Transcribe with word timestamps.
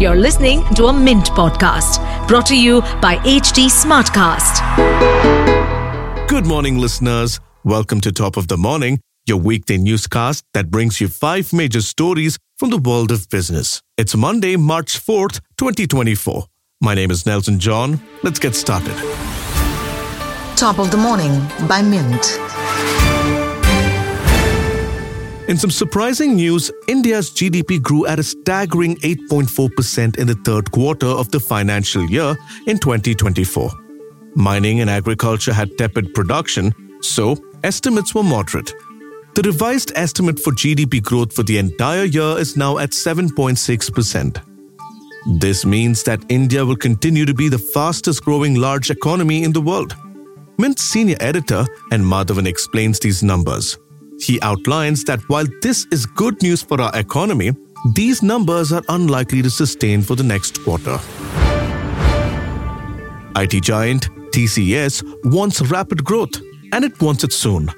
You're 0.00 0.16
listening 0.16 0.64
to 0.76 0.86
a 0.86 0.92
Mint 0.94 1.26
podcast 1.32 2.00
brought 2.26 2.46
to 2.46 2.58
you 2.58 2.80
by 3.02 3.16
HT 3.16 3.66
Smartcast. 3.68 4.56
Good 6.26 6.46
morning, 6.46 6.78
listeners. 6.78 7.38
Welcome 7.64 8.00
to 8.00 8.10
Top 8.10 8.38
of 8.38 8.48
the 8.48 8.56
Morning, 8.56 9.00
your 9.26 9.36
weekday 9.36 9.76
newscast 9.76 10.42
that 10.54 10.70
brings 10.70 11.02
you 11.02 11.08
five 11.08 11.52
major 11.52 11.82
stories 11.82 12.38
from 12.56 12.70
the 12.70 12.78
world 12.78 13.12
of 13.12 13.28
business. 13.28 13.82
It's 13.98 14.16
Monday, 14.16 14.56
March 14.56 14.98
4th, 14.98 15.40
2024. 15.58 16.46
My 16.80 16.94
name 16.94 17.10
is 17.10 17.26
Nelson 17.26 17.58
John. 17.58 18.00
Let's 18.22 18.38
get 18.38 18.54
started. 18.54 18.96
Top 20.56 20.78
of 20.78 20.90
the 20.90 20.96
Morning 20.96 21.46
by 21.68 21.82
Mint. 21.82 22.38
In 25.50 25.56
some 25.56 25.72
surprising 25.72 26.36
news, 26.36 26.70
India's 26.86 27.28
GDP 27.28 27.82
grew 27.82 28.06
at 28.06 28.20
a 28.20 28.22
staggering 28.22 28.94
8.4% 28.98 30.16
in 30.16 30.28
the 30.28 30.36
third 30.44 30.70
quarter 30.70 31.08
of 31.08 31.28
the 31.32 31.40
financial 31.40 32.08
year 32.08 32.36
in 32.68 32.78
2024. 32.78 33.68
Mining 34.36 34.80
and 34.80 34.88
agriculture 34.88 35.52
had 35.52 35.76
tepid 35.76 36.14
production, 36.14 36.72
so 37.02 37.36
estimates 37.64 38.14
were 38.14 38.22
moderate. 38.22 38.72
The 39.34 39.42
revised 39.42 39.90
estimate 39.96 40.38
for 40.38 40.52
GDP 40.52 41.02
growth 41.02 41.32
for 41.32 41.42
the 41.42 41.58
entire 41.58 42.04
year 42.04 42.38
is 42.38 42.56
now 42.56 42.78
at 42.78 42.90
7.6%. 42.90 44.40
This 45.40 45.66
means 45.66 46.04
that 46.04 46.24
India 46.28 46.64
will 46.64 46.76
continue 46.76 47.26
to 47.26 47.34
be 47.34 47.48
the 47.48 47.58
fastest 47.58 48.24
growing 48.24 48.54
large 48.54 48.92
economy 48.92 49.42
in 49.42 49.52
the 49.52 49.60
world. 49.60 49.96
Mint's 50.58 50.84
senior 50.84 51.16
editor 51.18 51.66
N. 51.90 52.04
Madhavan 52.04 52.46
explains 52.46 53.00
these 53.00 53.24
numbers. 53.24 53.76
He 54.20 54.40
outlines 54.42 55.04
that 55.04 55.20
while 55.28 55.46
this 55.62 55.86
is 55.90 56.04
good 56.04 56.42
news 56.42 56.62
for 56.62 56.80
our 56.80 56.94
economy, 56.94 57.52
these 57.94 58.22
numbers 58.22 58.72
are 58.72 58.82
unlikely 58.88 59.42
to 59.42 59.50
sustain 59.50 60.02
for 60.02 60.14
the 60.14 60.22
next 60.22 60.62
quarter. 60.62 60.98
IT 63.36 63.62
giant 63.62 64.08
TCS 64.32 65.02
wants 65.24 65.62
rapid 65.62 66.04
growth, 66.04 66.40
and 66.72 66.84
it 66.84 67.00
wants 67.00 67.24
it 67.24 67.32
soon. 67.32 67.70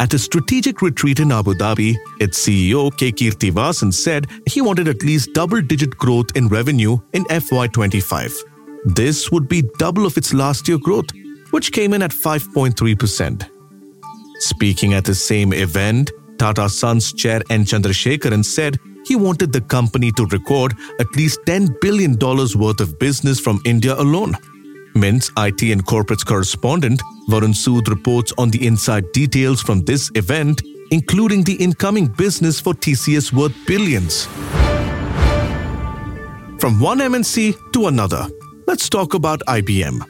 At 0.00 0.14
a 0.14 0.18
strategic 0.18 0.80
retreat 0.82 1.18
in 1.18 1.32
Abu 1.32 1.54
Dhabi, 1.54 1.96
its 2.20 2.46
CEO 2.46 2.96
K. 2.96 3.10
Krithivasan 3.10 3.92
said 3.92 4.26
he 4.46 4.60
wanted 4.60 4.86
at 4.86 5.02
least 5.02 5.32
double 5.32 5.60
digit 5.60 5.96
growth 5.96 6.36
in 6.36 6.48
revenue 6.48 6.98
in 7.14 7.24
FY25. 7.24 8.32
This 8.84 9.32
would 9.32 9.48
be 9.48 9.62
double 9.78 10.06
of 10.06 10.16
its 10.16 10.32
last 10.32 10.68
year 10.68 10.78
growth, 10.78 11.08
which 11.50 11.72
came 11.72 11.94
in 11.94 12.02
at 12.02 12.12
5.3%. 12.12 13.57
Speaking 14.38 14.94
at 14.94 15.04
the 15.04 15.14
same 15.14 15.52
event, 15.52 16.12
Tata 16.38 16.68
Sons 16.68 17.12
chair 17.12 17.42
N. 17.50 17.64
Chandrasekaran 17.64 18.44
said 18.44 18.78
he 19.04 19.16
wanted 19.16 19.52
the 19.52 19.60
company 19.60 20.12
to 20.12 20.26
record 20.26 20.74
at 21.00 21.10
least 21.16 21.40
$10 21.46 21.80
billion 21.80 22.16
worth 22.18 22.80
of 22.80 22.98
business 22.98 23.40
from 23.40 23.60
India 23.64 23.94
alone. 23.94 24.36
Mint's 24.94 25.30
IT 25.36 25.62
and 25.62 25.84
corporates 25.84 26.24
correspondent 26.24 27.00
Varun 27.28 27.54
Sood 27.54 27.88
reports 27.88 28.32
on 28.38 28.50
the 28.50 28.66
inside 28.66 29.10
details 29.12 29.60
from 29.60 29.80
this 29.82 30.10
event, 30.14 30.62
including 30.90 31.42
the 31.42 31.54
incoming 31.54 32.06
business 32.06 32.60
for 32.60 32.74
TCS 32.74 33.32
worth 33.32 33.54
billions. 33.66 34.26
From 36.58 36.80
one 36.80 36.98
MNC 36.98 37.72
to 37.72 37.86
another, 37.86 38.26
let's 38.66 38.88
talk 38.88 39.14
about 39.14 39.40
IBM. 39.46 40.00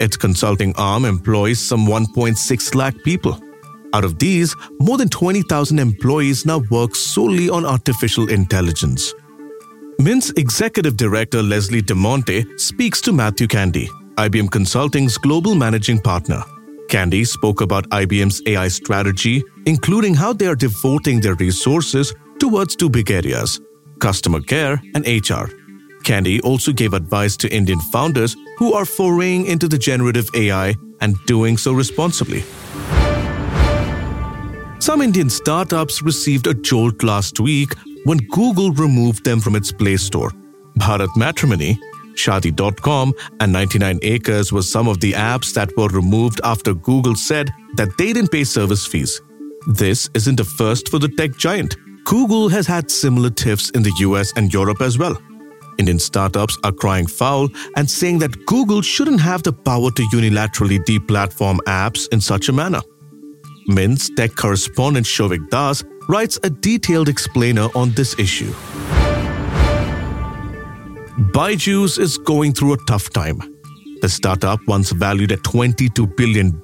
Its 0.00 0.16
consulting 0.16 0.74
arm 0.76 1.04
employs 1.04 1.58
some 1.58 1.86
1.6 1.86 2.74
lakh 2.74 2.96
people. 3.04 3.38
Out 3.92 4.04
of 4.04 4.18
these, 4.18 4.54
more 4.78 4.98
than 4.98 5.08
20,000 5.08 5.78
employees 5.78 6.46
now 6.46 6.62
work 6.70 6.94
solely 6.94 7.48
on 7.48 7.64
artificial 7.64 8.28
intelligence. 8.30 9.14
Mint's 9.98 10.30
executive 10.36 10.96
director 10.96 11.42
Leslie 11.42 11.82
D'Monte 11.82 12.58
speaks 12.58 13.00
to 13.02 13.12
Matthew 13.12 13.46
Candy, 13.46 13.88
IBM 14.14 14.50
Consulting's 14.50 15.18
global 15.18 15.54
managing 15.54 16.00
partner. 16.00 16.42
Candy 16.88 17.24
spoke 17.24 17.60
about 17.60 17.88
IBM's 17.90 18.42
AI 18.46 18.68
strategy, 18.68 19.42
including 19.66 20.14
how 20.14 20.32
they 20.32 20.46
are 20.46 20.56
devoting 20.56 21.20
their 21.20 21.34
resources 21.34 22.14
towards 22.38 22.76
two 22.76 22.88
big 22.88 23.10
areas 23.10 23.60
customer 24.00 24.40
care 24.40 24.80
and 24.94 25.06
HR. 25.06 25.50
Candy 26.04 26.40
also 26.40 26.72
gave 26.72 26.94
advice 26.94 27.36
to 27.36 27.54
Indian 27.54 27.78
founders 27.92 28.34
who 28.56 28.72
are 28.72 28.86
foraying 28.86 29.44
into 29.44 29.68
the 29.68 29.76
generative 29.76 30.28
AI 30.34 30.74
and 31.02 31.14
doing 31.26 31.58
so 31.58 31.74
responsibly. 31.74 32.42
Some 34.90 35.02
Indian 35.02 35.30
startups 35.30 36.02
received 36.02 36.48
a 36.48 36.52
jolt 36.52 37.04
last 37.04 37.38
week 37.38 37.74
when 38.02 38.18
Google 38.32 38.72
removed 38.72 39.24
them 39.24 39.38
from 39.38 39.54
its 39.54 39.70
Play 39.70 39.96
Store. 39.96 40.32
Bharat 40.80 41.16
Matrimony, 41.16 41.78
Shaadi.com, 42.14 43.14
and 43.38 43.52
99 43.52 44.00
Acres 44.02 44.52
were 44.52 44.62
some 44.62 44.88
of 44.88 44.98
the 44.98 45.12
apps 45.12 45.54
that 45.54 45.70
were 45.76 45.86
removed 45.90 46.40
after 46.42 46.74
Google 46.74 47.14
said 47.14 47.52
that 47.76 47.96
they 47.98 48.12
didn't 48.12 48.32
pay 48.32 48.42
service 48.42 48.84
fees. 48.84 49.22
This 49.68 50.10
isn't 50.14 50.40
a 50.40 50.44
first 50.44 50.88
for 50.88 50.98
the 50.98 51.08
tech 51.10 51.36
giant. 51.36 51.76
Google 52.04 52.48
has 52.48 52.66
had 52.66 52.90
similar 52.90 53.30
tiffs 53.30 53.70
in 53.70 53.84
the 53.84 53.94
US 53.98 54.32
and 54.34 54.52
Europe 54.52 54.80
as 54.80 54.98
well. 54.98 55.16
Indian 55.78 56.00
startups 56.00 56.58
are 56.64 56.72
crying 56.72 57.06
foul 57.06 57.48
and 57.76 57.88
saying 57.88 58.18
that 58.18 58.44
Google 58.46 58.82
shouldn't 58.82 59.20
have 59.20 59.44
the 59.44 59.52
power 59.52 59.92
to 59.92 60.02
unilaterally 60.12 60.80
deplatform 60.80 61.58
apps 61.68 62.08
in 62.12 62.20
such 62.20 62.48
a 62.48 62.52
manner. 62.52 62.80
Mint's 63.74 64.10
tech 64.10 64.34
correspondent 64.36 65.06
Shouvik 65.06 65.48
Das 65.50 65.84
writes 66.08 66.38
a 66.42 66.50
detailed 66.50 67.08
explainer 67.08 67.68
on 67.74 67.90
this 67.92 68.18
issue. 68.18 68.52
Byju's 71.32 71.98
is 71.98 72.18
going 72.18 72.52
through 72.52 72.72
a 72.72 72.76
tough 72.86 73.10
time. 73.10 73.38
The 74.02 74.08
startup, 74.08 74.60
once 74.66 74.90
valued 74.92 75.30
at 75.32 75.40
$22 75.40 76.16
billion, 76.16 76.60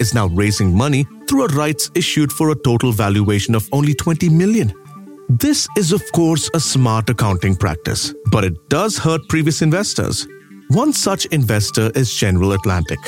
is 0.00 0.14
now 0.14 0.26
raising 0.28 0.74
money 0.74 1.06
through 1.28 1.44
a 1.44 1.48
rights 1.48 1.90
issued 1.94 2.32
for 2.32 2.50
a 2.50 2.54
total 2.54 2.92
valuation 2.92 3.54
of 3.54 3.68
only 3.72 3.94
20 3.94 4.28
million. 4.30 4.72
This 5.28 5.68
is, 5.76 5.92
of 5.92 6.02
course, 6.12 6.50
a 6.54 6.60
smart 6.60 7.08
accounting 7.10 7.56
practice, 7.56 8.14
but 8.30 8.44
it 8.44 8.54
does 8.68 8.98
hurt 8.98 9.20
previous 9.28 9.62
investors. 9.62 10.26
One 10.68 10.92
such 10.92 11.26
investor 11.26 11.90
is 11.94 12.12
General 12.12 12.52
Atlantic. 12.52 12.98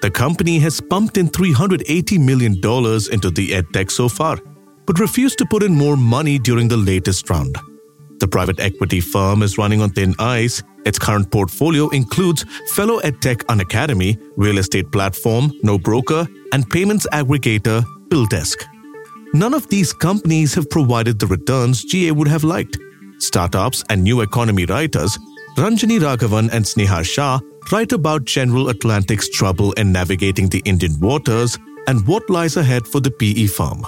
The 0.00 0.10
company 0.10 0.60
has 0.60 0.80
pumped 0.80 1.18
in 1.18 1.28
$380 1.28 2.24
million 2.24 2.54
into 2.54 3.30
the 3.30 3.50
edtech 3.50 3.90
so 3.90 4.08
far, 4.08 4.38
but 4.86 5.00
refused 5.00 5.38
to 5.38 5.46
put 5.46 5.62
in 5.62 5.74
more 5.74 5.96
money 5.96 6.38
during 6.38 6.68
the 6.68 6.76
latest 6.76 7.28
round. 7.28 7.56
The 8.20 8.28
private 8.28 8.60
equity 8.60 9.00
firm 9.00 9.42
is 9.42 9.58
running 9.58 9.80
on 9.80 9.90
thin 9.90 10.14
ice. 10.18 10.62
Its 10.84 10.98
current 10.98 11.30
portfolio 11.30 11.88
includes 11.88 12.44
fellow 12.74 13.00
edtech 13.00 13.44
Unacademy, 13.46 14.18
real 14.36 14.58
estate 14.58 14.90
platform 14.92 15.50
NoBroker, 15.64 16.28
and 16.52 16.68
payments 16.70 17.06
aggregator 17.12 17.84
BillDesk. 18.08 18.56
None 19.34 19.52
of 19.52 19.68
these 19.68 19.92
companies 19.92 20.54
have 20.54 20.70
provided 20.70 21.18
the 21.18 21.26
returns 21.26 21.84
GA 21.84 22.12
would 22.12 22.28
have 22.28 22.44
liked. 22.44 22.78
Startups 23.18 23.84
and 23.90 24.02
new 24.02 24.20
economy 24.20 24.64
writers 24.64 25.18
Ranjani 25.56 25.98
Raghavan 25.98 26.50
and 26.52 26.64
Sneha 26.64 27.04
Shah 27.04 27.40
write 27.72 27.92
about 27.92 28.24
General 28.24 28.68
Atlantic's 28.68 29.28
trouble 29.28 29.72
in 29.72 29.92
navigating 29.92 30.48
the 30.48 30.62
Indian 30.64 30.98
waters 31.00 31.58
and 31.86 32.06
what 32.06 32.28
lies 32.28 32.56
ahead 32.56 32.86
for 32.86 33.00
the 33.00 33.10
PE 33.10 33.46
firm. 33.46 33.84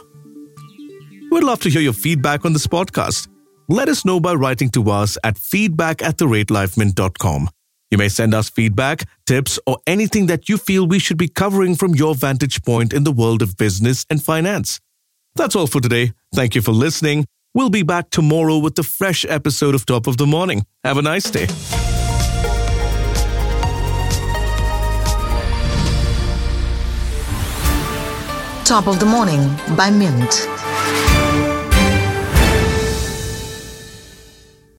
We'd 1.30 1.44
love 1.44 1.60
to 1.60 1.70
hear 1.70 1.80
your 1.80 1.92
feedback 1.92 2.44
on 2.44 2.52
this 2.52 2.66
podcast. 2.66 3.28
Let 3.68 3.88
us 3.88 4.04
know 4.04 4.18
by 4.18 4.34
writing 4.34 4.68
to 4.70 4.91
us 4.91 5.16
at 5.22 5.38
feedback 5.38 6.02
at 6.02 6.18
the 6.18 6.26
rate 6.26 6.48
livemint.com. 6.48 7.48
You 7.91 7.98
may 7.98 8.08
send 8.08 8.34
us 8.34 8.50
feedback, 8.50 9.04
tips, 9.26 9.58
or 9.66 9.78
anything 9.86 10.26
that 10.26 10.48
you 10.48 10.58
feel 10.58 10.86
we 10.86 10.98
should 10.98 11.18
be 11.18 11.28
covering 11.28 11.76
from 11.76 11.94
your 11.94 12.14
vantage 12.14 12.62
point 12.62 12.92
in 12.92 13.04
the 13.04 13.12
world 13.12 13.42
of 13.42 13.56
business 13.56 14.06
and 14.10 14.22
finance. 14.22 14.80
That's 15.36 15.56
all 15.56 15.66
for 15.66 15.80
today. 15.80 16.12
Thank 16.34 16.54
you 16.54 16.62
for 16.62 16.72
listening. 16.72 17.26
We'll 17.54 17.70
be 17.70 17.82
back 17.82 18.10
tomorrow 18.10 18.58
with 18.58 18.78
a 18.78 18.84
fresh 18.84 19.24
episode 19.28 19.74
of 19.74 19.86
Top 19.86 20.06
of 20.06 20.16
the 20.16 20.26
Morning. 20.26 20.64
Have 20.84 20.98
a 20.98 21.03
nice 21.03 21.30
day. 21.30 21.47
Top 28.70 28.86
of 28.86 29.00
the 29.00 29.04
Morning 29.04 29.40
by 29.74 29.90
Mint. 29.90 31.49